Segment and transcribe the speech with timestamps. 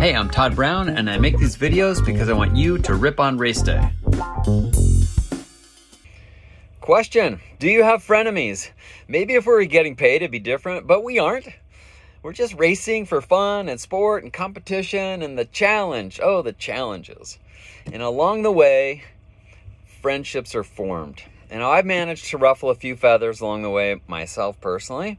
[0.00, 3.18] Hey, I'm Todd Brown, and I make these videos because I want you to rip
[3.18, 3.90] on race day.
[6.80, 8.70] Question Do you have frenemies?
[9.08, 11.48] Maybe if we were getting paid, it'd be different, but we aren't.
[12.22, 16.20] We're just racing for fun and sport and competition and the challenge.
[16.22, 17.36] Oh, the challenges.
[17.92, 19.02] And along the way,
[20.00, 21.24] friendships are formed.
[21.50, 25.18] And I've managed to ruffle a few feathers along the way myself personally.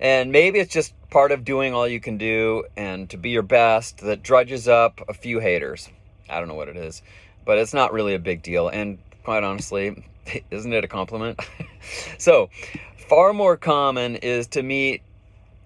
[0.00, 3.42] And maybe it's just part of doing all you can do and to be your
[3.42, 5.88] best that drudges up a few haters.
[6.28, 7.02] I don't know what it is,
[7.44, 8.68] but it's not really a big deal.
[8.68, 10.04] And quite honestly,
[10.50, 11.40] isn't it a compliment?
[12.18, 12.50] so,
[12.96, 15.02] far more common is to meet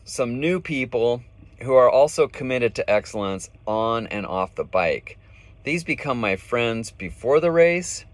[0.05, 1.22] some new people
[1.60, 5.19] who are also committed to excellence on and off the bike.
[5.64, 8.05] These become my friends before the race,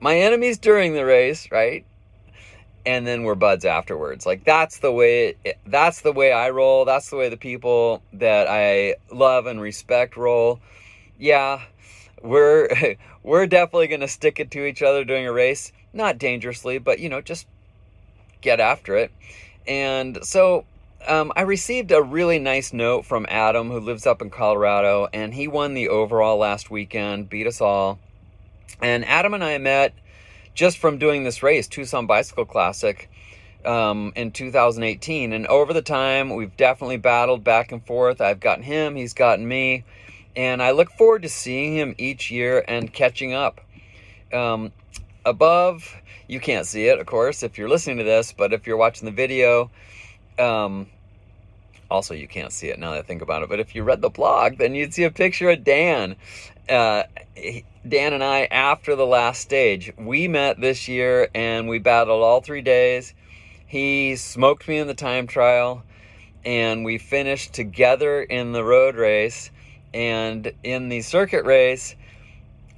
[0.00, 1.84] my enemies during the race, right?
[2.86, 4.24] And then we're buds afterwards.
[4.24, 5.34] Like that's the way
[5.66, 6.84] that's the way I roll.
[6.84, 10.60] That's the way the people that I love and respect roll.
[11.18, 11.62] Yeah,
[12.22, 16.78] we're we're definitely going to stick it to each other during a race, not dangerously,
[16.78, 17.46] but you know, just
[18.40, 19.10] get after it.
[19.66, 20.64] And so
[21.06, 25.32] um, I received a really nice note from Adam, who lives up in Colorado, and
[25.34, 27.98] he won the overall last weekend, beat us all.
[28.82, 29.94] And Adam and I met
[30.54, 33.10] just from doing this race, Tucson Bicycle Classic,
[33.64, 35.32] um, in 2018.
[35.32, 38.20] And over the time, we've definitely battled back and forth.
[38.20, 39.84] I've gotten him, he's gotten me.
[40.36, 43.60] And I look forward to seeing him each year and catching up.
[44.32, 44.72] Um,
[45.24, 45.96] above,
[46.28, 49.06] you can't see it, of course, if you're listening to this, but if you're watching
[49.06, 49.70] the video,
[50.38, 50.86] um,
[51.90, 54.00] also you can't see it now that I think about it, but if you read
[54.00, 56.16] the blog, then you'd see a picture of Dan.
[56.70, 57.02] Uh,
[57.88, 62.40] Dan and I, after the last stage, we met this year and we battled all
[62.40, 63.12] three days.
[63.66, 65.82] He smoked me in the time trial,
[66.44, 69.50] and we finished together in the road race.
[69.92, 71.96] And in the circuit race,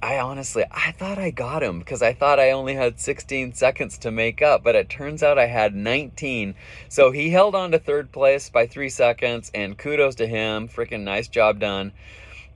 [0.01, 3.97] I honestly, I thought I got him because I thought I only had 16 seconds
[3.99, 6.55] to make up, but it turns out I had 19.
[6.89, 10.67] So he held on to third place by three seconds, and kudos to him.
[10.67, 11.93] Freaking nice job done.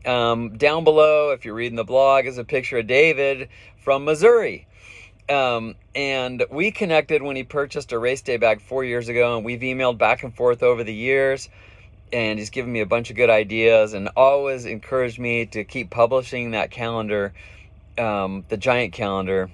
[0.06, 3.50] Um, down below, if you're reading the blog, is a picture of David
[3.84, 4.68] from Missouri.
[5.30, 9.60] Um, and we connected when he purchased a RaceDay bag four years ago, and we've
[9.60, 11.50] emailed back and forth over the years
[12.12, 15.90] and he's given me a bunch of good ideas and always encouraged me to keep
[15.90, 17.34] publishing that calendar,
[17.98, 19.50] um, the giant calendar,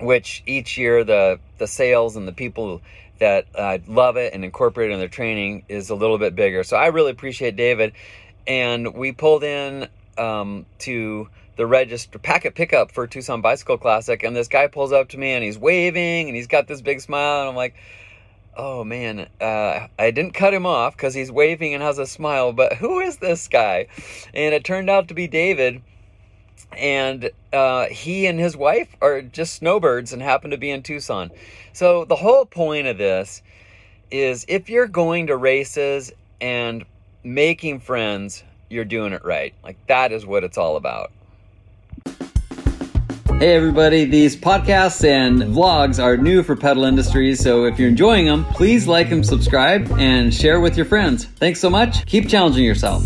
[0.00, 2.80] which each year the the sales and the people
[3.18, 6.64] that uh, love it and incorporate it in their training is a little bit bigger.
[6.64, 7.92] So I really appreciate David,
[8.46, 14.34] and we pulled in um, to the register packet pickup for Tucson Bicycle Classic, and
[14.34, 17.40] this guy pulls up to me and he's waving and he's got this big smile,
[17.40, 17.74] and I'm like
[18.56, 22.52] oh man, uh, I didn't cut him off because he's waving and has a smile,
[22.52, 23.86] but who is this guy?
[24.34, 25.82] And it turned out to be David.
[26.76, 31.30] And uh, he and his wife are just snowbirds and happen to be in Tucson.
[31.72, 33.42] So, the whole point of this
[34.10, 36.84] is if you're going to races and
[37.22, 39.54] making friends, you're doing it right.
[39.62, 41.12] Like, that is what it's all about.
[43.38, 48.26] Hey everybody, these podcasts and vlogs are new for Pedal Industries, so if you're enjoying
[48.26, 51.24] them, please like and subscribe and share with your friends.
[51.24, 52.04] Thanks so much.
[52.04, 53.02] Keep challenging yourself.